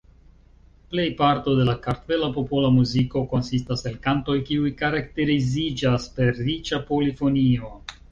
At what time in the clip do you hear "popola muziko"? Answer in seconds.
2.37-3.21